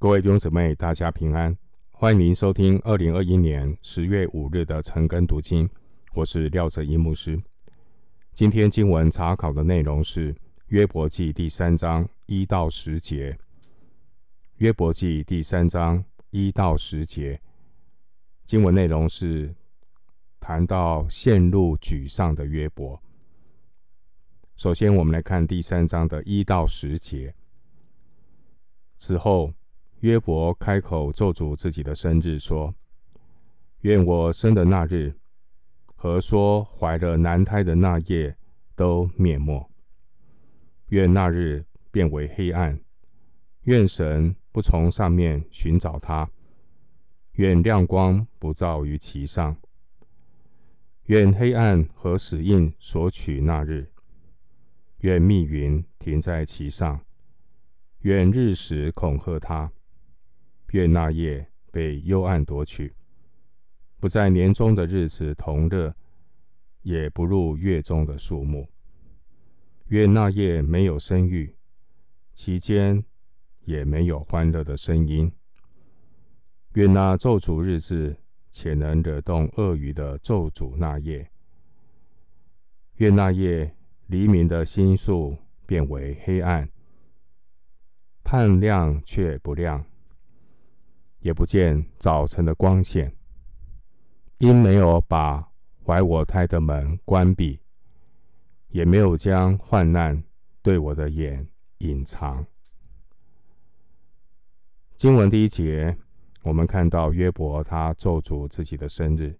[0.00, 1.58] 各位弟兄姊妹，大家平安，
[1.90, 5.68] 欢迎您收听二零二一年十月五日的晨更读经。
[6.14, 7.36] 我是廖哲一牧师。
[8.32, 10.32] 今天经文查考的内容是
[10.66, 13.36] 约伯记第三章一到十节。
[14.58, 17.40] 约伯记第三章一到十节
[18.44, 19.52] 经文内容是
[20.38, 23.02] 谈到陷入沮丧的约伯。
[24.54, 27.34] 首先，我们来看第三章的一到十节。
[28.96, 29.52] 此后。
[30.00, 32.72] 约伯开口咒诅自己的生日，说
[33.82, 35.12] ：“愿我生的那日
[35.96, 38.36] 和说怀了男胎的那夜
[38.76, 39.68] 都灭没。
[40.90, 42.78] 愿那日变为黑暗。
[43.64, 46.30] 愿神不从上面寻找他。
[47.32, 49.56] 愿亮光不照于其上。
[51.06, 53.90] 愿黑暗和死印索取那日。
[54.98, 57.00] 愿密云停在其上。
[58.02, 59.72] 愿日食恐吓他。”
[60.72, 62.94] 愿那夜被幽暗夺去，
[63.98, 65.94] 不在年中的日子同乐，
[66.82, 68.68] 也不入月中的树木。
[69.86, 71.56] 愿那夜没有生育，
[72.34, 73.02] 其间
[73.60, 75.32] 也没有欢乐的声音。
[76.74, 78.14] 愿那咒诅日子
[78.50, 81.30] 且能惹动鳄鱼的咒诅那夜。
[82.96, 83.74] 愿那夜
[84.08, 86.68] 黎明的星宿变为黑暗，
[88.22, 89.84] 盼亮却不亮。
[91.28, 93.14] 也不见早晨的光线，
[94.38, 95.46] 因没有把
[95.84, 97.60] 怀我胎的门关闭，
[98.68, 100.24] 也没有将患难
[100.62, 101.46] 对我的眼
[101.80, 102.46] 隐藏。
[104.96, 105.94] 经文第一节，
[106.44, 109.38] 我们看到约伯他咒诅自己的生日，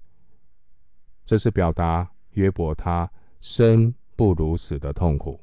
[1.24, 5.40] 这是表达约伯他生不如死的痛苦。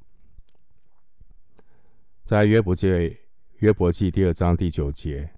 [2.23, 3.17] 在约伯记
[3.57, 5.34] 约伯记第二章第九节。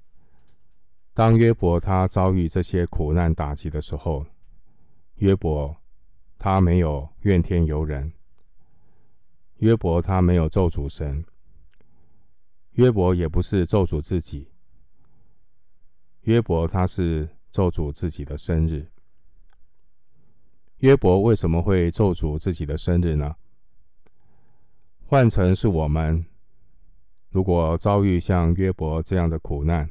[1.18, 4.24] 当约伯他遭遇这些苦难打击的时候，
[5.16, 5.76] 约伯
[6.38, 8.14] 他没有怨天尤人，
[9.56, 11.26] 约伯他没有咒诅神，
[12.74, 14.48] 约伯也不是咒诅自己，
[16.22, 18.88] 约伯他是咒诅自己的生日。
[20.82, 23.36] 约伯为什么会咒诅自己的生日呢？
[25.08, 26.24] 换成是我们，
[27.32, 29.90] 如果遭遇像约伯这样的苦难，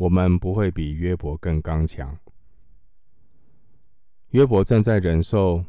[0.00, 2.18] 我们不会比约伯更刚强。
[4.30, 5.62] 约伯正在忍受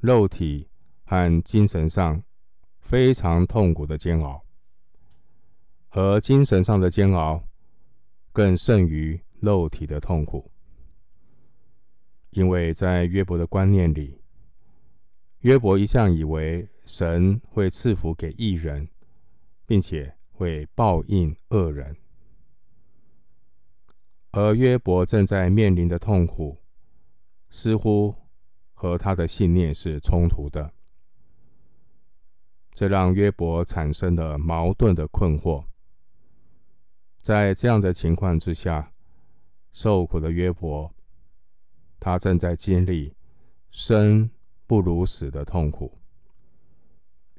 [0.00, 0.68] 肉体
[1.04, 2.20] 和精神上
[2.80, 4.44] 非常痛苦的煎熬，
[5.90, 7.40] 而精神上的煎熬
[8.32, 10.50] 更胜于肉体的痛苦，
[12.30, 14.20] 因为在约伯的观念里，
[15.42, 18.88] 约伯一向以为神会赐福给义人，
[19.64, 21.96] 并且会报应恶人。
[24.38, 26.58] 而约伯正在面临的痛苦，
[27.48, 28.14] 似乎
[28.74, 30.74] 和他的信念是冲突的，
[32.74, 35.64] 这让约伯产生了矛盾的困惑。
[37.22, 38.92] 在这样的情况之下，
[39.72, 40.94] 受苦的约伯，
[41.98, 43.14] 他正在经历
[43.70, 44.30] 生
[44.66, 45.98] 不如死的痛苦，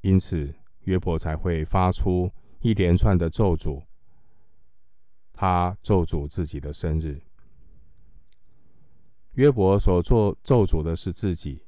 [0.02, 0.52] 因此
[0.86, 2.32] 约伯才会发出
[2.62, 3.84] 一连串的咒诅。
[5.38, 7.22] 他咒诅自己的生日。
[9.34, 11.62] 约伯所做咒诅的是自己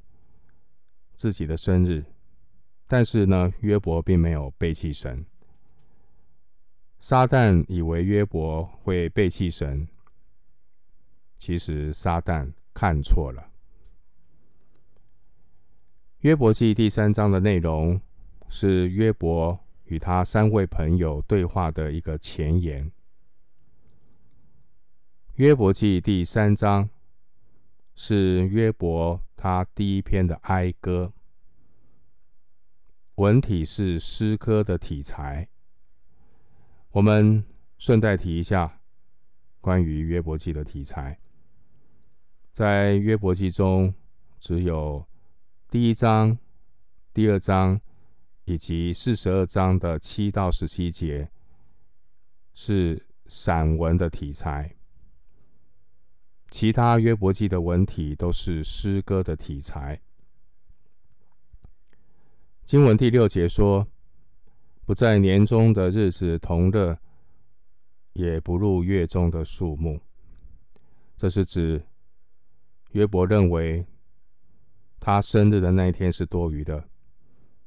[1.15, 2.03] 自己的生日，
[2.87, 5.23] 但是呢，约伯并没有背弃神。
[6.99, 9.87] 撒旦以为约伯会背弃神，
[11.37, 13.51] 其实撒旦看错了。
[16.21, 18.01] 约伯记第三章的内容
[18.49, 22.91] 是约伯与他三位朋友对话的一个前言。
[25.39, 26.89] 约伯记第三章
[27.95, 31.13] 是约伯他第一篇的哀歌，
[33.15, 35.47] 文体是诗歌的题材。
[36.91, 37.45] 我们
[37.77, 38.81] 顺带提一下
[39.61, 41.17] 关于约伯记的题材，
[42.51, 43.93] 在约伯记中，
[44.41, 45.07] 只有
[45.69, 46.37] 第一章、
[47.13, 47.79] 第二章
[48.43, 51.31] 以及四十二章的七到十七节
[52.53, 54.75] 是散文的题材。
[56.49, 60.01] 其他约伯记的文体都是诗歌的题材。
[62.65, 63.87] 经文第六节说
[64.85, 66.99] ：“不在年中的日子同乐，
[68.13, 69.99] 也不入月中的数目。”
[71.15, 71.83] 这是指
[72.91, 73.85] 约伯认为
[74.99, 76.89] 他生日的那一天是多余的，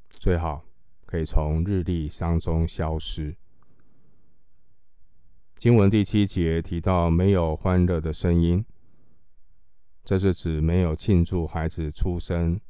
[0.09, 0.65] 最好
[1.05, 3.37] 可以从日历当中消失。
[5.63, 8.65] 经文第七节提到没有欢乐的声音，
[10.05, 12.61] 这是指没有庆祝孩子出生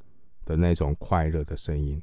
[0.44, 2.02] 的那种快乐的声音。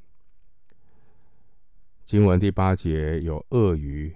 [2.06, 4.15] 经文第八节有鳄鱼，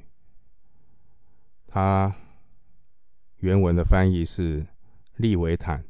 [1.68, 2.12] 它
[3.38, 4.66] 原文的翻译是
[5.18, 5.86] 利维坦。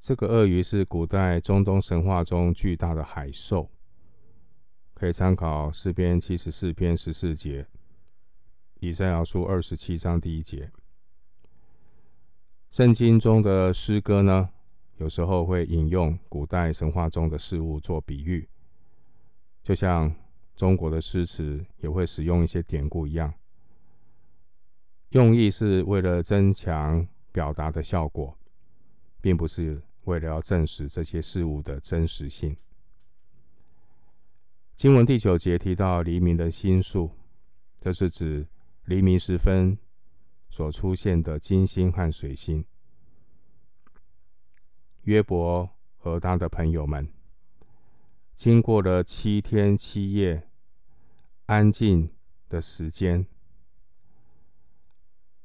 [0.00, 3.70] 这个鳄鱼是古代中东神话中巨大的海兽，
[4.92, 7.64] 可以参考诗篇七十四篇十四节。
[8.80, 10.70] 以赛亚书二十七章第一节，
[12.70, 14.48] 圣经中的诗歌呢，
[14.96, 18.48] 有时候会引用古代神话中的事物做比喻，
[19.62, 20.14] 就像
[20.56, 23.34] 中国的诗词也会使用一些典故一样，
[25.10, 28.34] 用意是为了增强表达的效果，
[29.20, 32.56] 并不是为了要证实这些事物的真实性。
[34.74, 37.10] 经文第九节提到黎明的星宿，
[37.78, 38.46] 这是指。
[38.90, 39.78] 黎明时分
[40.48, 42.64] 所出现的金星和水星，
[45.02, 47.08] 约伯和他的朋友们
[48.34, 50.50] 经过了七天七夜
[51.46, 52.12] 安静
[52.48, 53.24] 的时间，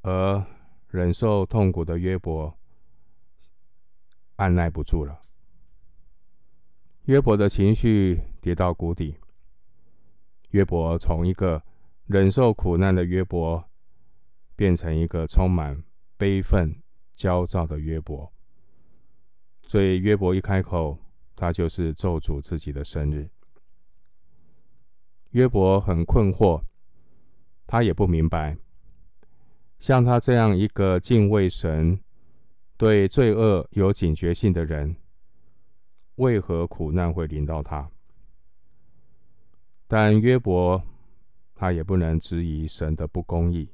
[0.01, 0.43] 而
[0.87, 2.57] 忍受痛苦的约伯
[4.37, 5.21] 按耐不住了，
[7.03, 9.19] 约伯的情绪跌到谷底，
[10.49, 11.61] 约伯从一个。
[12.07, 13.67] 忍受苦难的约伯，
[14.55, 15.83] 变成一个充满
[16.17, 16.71] 悲愤、
[17.15, 18.31] 焦躁的约伯。
[19.63, 20.99] 所以约伯一开口，
[21.35, 23.27] 他就是咒诅自己的生日。
[25.31, 26.61] 约伯很困惑，
[27.65, 28.55] 他也不明白，
[29.79, 31.99] 像他这样一个敬畏神、
[32.77, 34.95] 对罪恶有警觉性的人，
[36.17, 37.89] 为何苦难会临到他？
[39.87, 40.85] 但约伯。
[41.55, 43.71] 他也不能质疑神的不公义，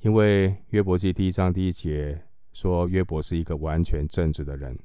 [0.00, 2.22] 因为约伯记第一章第一节
[2.52, 4.78] 说约伯是一个完全正直的人，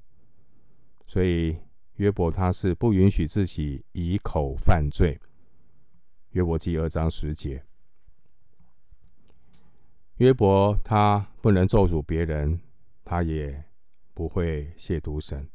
[1.06, 1.58] 所以
[1.96, 5.20] 约伯他是不允许自己以口犯罪。
[6.30, 7.62] 约伯记二章十节，
[10.16, 12.58] 约伯他不能咒诅别人，
[13.04, 13.64] 他也
[14.14, 15.48] 不会亵渎神，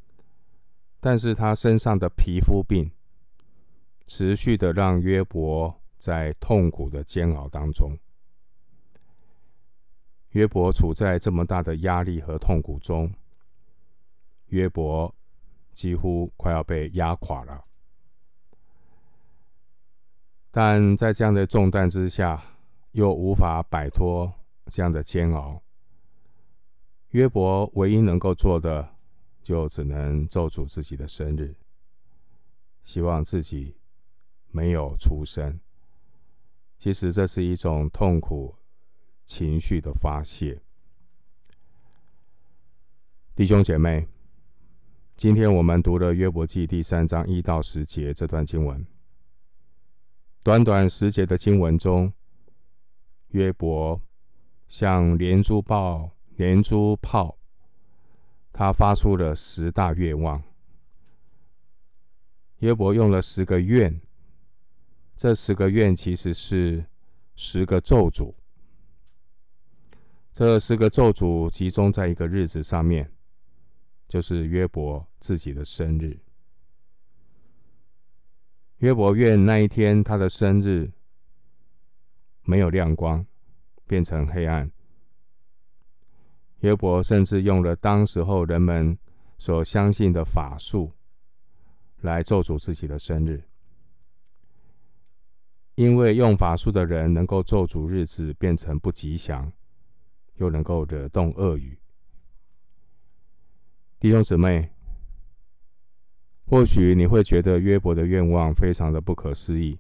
[1.00, 2.90] 但是他身上的皮肤病。
[4.08, 7.96] 持续的让约伯在痛苦的煎熬当中，
[10.30, 13.12] 约伯处在这么大的压力和痛苦中，
[14.46, 15.14] 约伯
[15.74, 17.62] 几乎快要被压垮了。
[20.50, 22.42] 但在这样的重担之下，
[22.92, 24.32] 又无法摆脱
[24.70, 25.62] 这样的煎熬，
[27.10, 28.88] 约伯唯一能够做的，
[29.42, 31.54] 就只能咒诅自己的生日，
[32.84, 33.77] 希望自己。
[34.50, 35.60] 没有出生，
[36.78, 38.56] 其实这是一种痛苦
[39.24, 40.62] 情绪的发泄。
[43.34, 44.08] 弟兄姐妹，
[45.16, 48.84] 今天我们读了约伯记第三章一到十节这段经文。
[50.42, 52.12] 短短十节的经文中，
[53.28, 54.00] 约伯
[54.66, 57.38] 像连珠炮，连珠炮，
[58.52, 60.42] 他发出了十大愿望。
[62.58, 64.00] 约伯用了十个愿。
[65.18, 66.84] 这十个愿其实是
[67.34, 68.32] 十个咒诅，
[70.32, 73.10] 这十个咒诅集中在一个日子上面，
[74.08, 76.16] 就是约伯自己的生日。
[78.76, 80.88] 约伯愿那一天他的生日
[82.44, 83.26] 没有亮光，
[83.88, 84.70] 变成黑暗。
[86.60, 88.96] 约伯甚至用了当时候人们
[89.36, 90.92] 所相信的法术
[92.02, 93.47] 来咒诅自己的生日。
[95.78, 99.52] 因为用法术的人能够咒诅日子变成不吉祥，
[100.34, 101.78] 又能够惹动恶语。
[104.00, 104.68] 弟兄姊妹，
[106.46, 109.78] 或许你会觉得约伯的愿望非常的不可思议，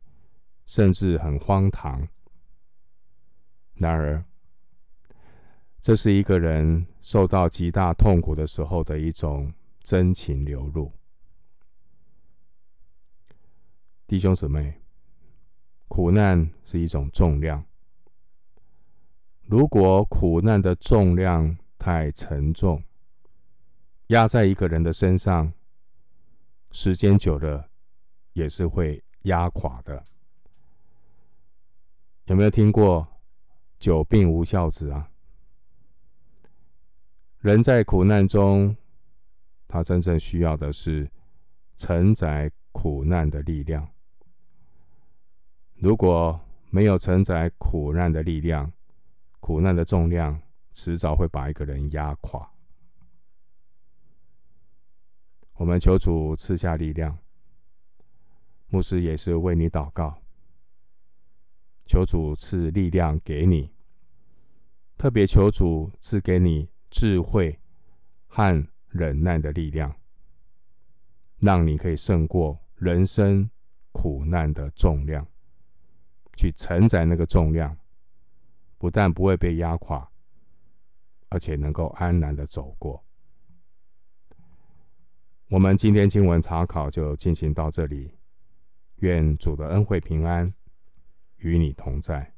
[0.66, 2.06] 甚至很荒唐。
[3.74, 4.24] 然而，
[5.80, 9.52] 这是一个人受到极大痛苦的时候的一种
[9.82, 10.92] 真情流露。
[14.06, 14.80] 弟兄姊妹。
[15.98, 17.64] 苦难是一种重量。
[19.46, 22.80] 如果苦难的重量太沉重，
[24.06, 25.52] 压在一个人的身上，
[26.70, 27.68] 时间久了
[28.32, 30.04] 也是会压垮的。
[32.26, 33.04] 有没有听过
[33.80, 35.10] “久病无孝子”啊？
[37.40, 38.76] 人在苦难中，
[39.66, 41.10] 他真正需要的是
[41.74, 43.90] 承载苦难的力量。
[45.80, 46.38] 如果
[46.70, 48.72] 没有承载苦难的力量，
[49.38, 50.42] 苦难的重量
[50.72, 52.50] 迟早会把一个人压垮。
[55.54, 57.16] 我们求主赐下力量，
[58.66, 60.20] 牧师也是为你祷告，
[61.86, 63.72] 求主赐力量给你，
[64.96, 67.56] 特别求主赐给你智慧
[68.26, 69.94] 和忍耐的力量，
[71.38, 73.48] 让你可以胜过人生
[73.92, 75.26] 苦难的重量，
[76.38, 77.76] 去承载那个重量，
[78.78, 80.08] 不但不会被压垮，
[81.30, 83.04] 而且能够安然的走过。
[85.48, 88.14] 我们今天经文查考就进行到这里，
[89.00, 90.54] 愿主的恩惠平安
[91.38, 92.32] 与你同在。